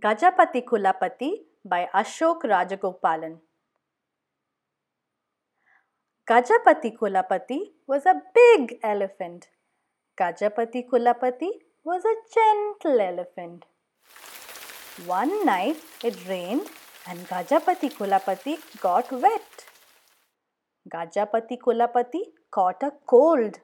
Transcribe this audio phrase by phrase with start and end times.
[0.00, 1.32] Gajapati Kulapati
[1.66, 3.40] by Ashok Rajagopalan.
[6.26, 9.48] Gajapati Kulapati was a big elephant.
[10.18, 11.50] Gajapati Kulapati
[11.84, 13.66] was a gentle elephant.
[15.04, 16.68] One night it rained
[17.06, 19.66] and Gajapati Kulapati got wet.
[20.88, 23.58] Gajapati Kulapati caught a cold.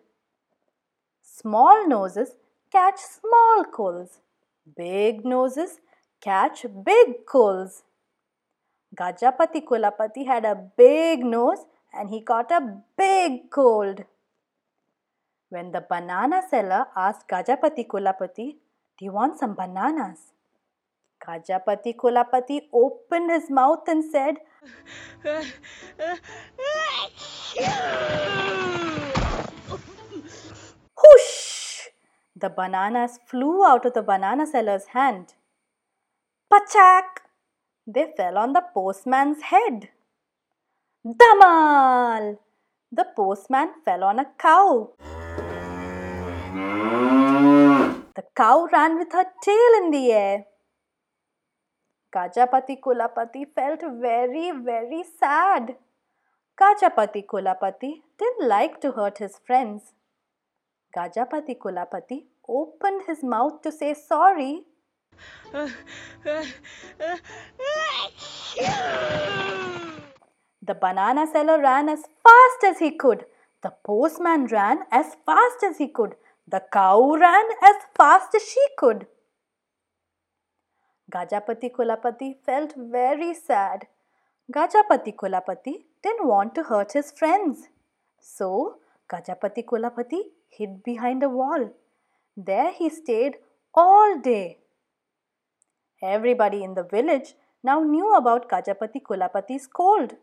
[1.22, 2.32] Small noses
[2.70, 4.20] catch small colds.
[4.76, 5.80] Big noses
[6.20, 7.82] catch big colds.
[8.95, 14.04] Gajapati Kulapati had a big nose and he caught a big cold.
[15.50, 18.56] When the banana seller asked Gajapati Kulapati,
[18.98, 20.32] Do you want some bananas?
[21.24, 24.37] Gajapati Kulapati opened his mouth and said,
[30.96, 31.88] Whoosh!
[32.37, 35.34] The bananas flew out of the banana seller's hand.
[36.51, 37.25] Pachak!
[37.87, 39.91] They fell on the postman's head.
[41.07, 42.38] Damal!
[42.90, 44.93] The postman fell on a cow.
[48.16, 50.46] The cow ran with her tail in the air.
[52.15, 55.77] Gajapati Kulapati felt very, very sad.
[56.59, 59.93] Gajapati Kulapati didn't like to hurt his friends.
[60.96, 64.62] Gajapati Kulapati opened his mouth to say sorry.
[70.62, 73.25] The banana seller ran as fast as he could.
[73.62, 76.15] The postman ran as fast as he could.
[76.47, 79.06] The cow ran as fast as she could.
[81.11, 83.87] Gajapati Kulapati felt very sad.
[84.53, 87.69] Gajapati Kulapati didn't want to hurt his friends.
[88.21, 88.78] So,
[89.11, 91.71] Gajapati Kulapati hid behind a wall.
[92.37, 93.37] There he stayed
[93.75, 94.59] all day.
[96.03, 100.15] Everybody in the village now knew about Gajapati Kulapati's cold.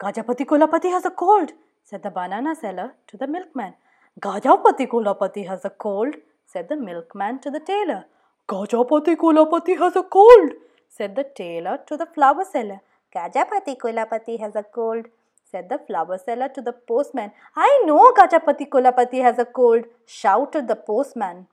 [0.00, 1.50] Gajapati Kulapati has a cold,
[1.82, 3.74] said the banana seller to the milkman.
[4.20, 6.14] Gajapati Kulapati has a cold,
[6.46, 8.04] said the milkman to the tailor.
[8.48, 10.52] Gajapati Kulapati has a cold,
[10.88, 12.80] said the tailor to the flower seller.
[13.14, 15.06] Gajapati Kulapati has a cold,
[15.50, 17.32] said the flower seller to the postman.
[17.56, 21.48] I know Gajapati Kulapati has a cold, shouted the postman.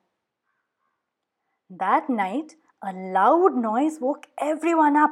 [1.70, 5.12] That night, a loud noise woke everyone up.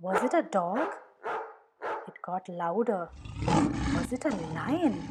[0.00, 0.86] Was it a dog?
[2.06, 3.08] It got louder.
[3.94, 5.02] Was it a lion?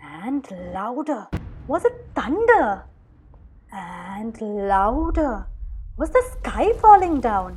[0.00, 1.26] And louder.
[1.66, 2.84] Was it thunder?
[3.72, 5.48] And louder.
[5.96, 7.56] Was the sky falling down?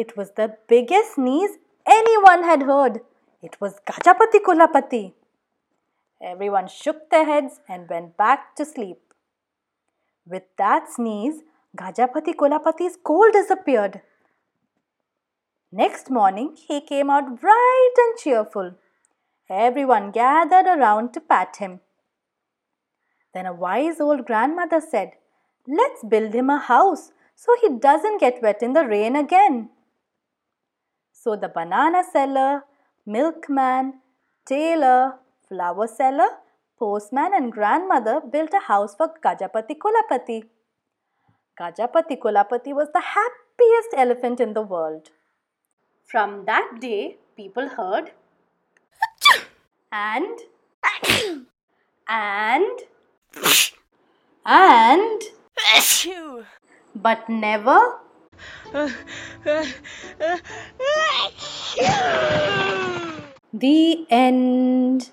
[0.01, 2.99] It was the biggest sneeze anyone had heard.
[3.41, 5.13] It was Gajapati Kulapati.
[6.21, 8.99] Everyone shook their heads and went back to sleep.
[10.23, 11.41] With that sneeze,
[11.75, 14.01] Gajapati Kulapati's cold disappeared.
[15.71, 18.75] Next morning, he came out bright and cheerful.
[19.49, 21.79] Everyone gathered around to pat him.
[23.33, 25.13] Then a wise old grandmother said,
[25.67, 29.69] Let's build him a house so he doesn't get wet in the rain again.
[31.27, 32.63] So the banana seller,
[33.05, 33.95] milkman,
[34.45, 35.15] tailor,
[35.49, 36.29] flower seller,
[36.79, 40.43] postman, and grandmother built a house for Gajapati Kulapati.
[41.59, 45.09] Gajapati Kulapati was the happiest elephant in the world.
[46.05, 48.11] From that day, people heard
[49.91, 50.39] and
[52.07, 52.79] and
[54.45, 55.21] and
[56.95, 57.79] but never
[63.53, 65.09] the end